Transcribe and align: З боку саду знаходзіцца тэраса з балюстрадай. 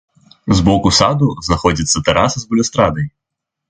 З 0.59 0.63
боку 0.69 0.93
саду 1.01 1.29
знаходзіцца 1.51 2.05
тэраса 2.11 2.37
з 2.45 2.53
балюстрадай. 2.53 3.05